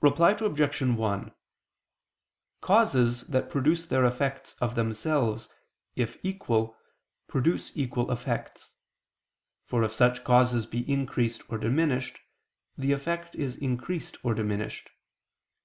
[0.00, 0.80] Reply Obj.
[0.80, 1.32] 1:
[2.60, 5.48] Causes that produce their effects of themselves,
[5.96, 6.76] if equal,
[7.26, 8.74] produce equal effects:
[9.64, 12.20] for if such causes be increased or diminished,
[12.78, 14.90] the effect is increased or diminished.